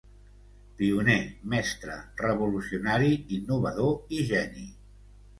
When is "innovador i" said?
3.37-4.23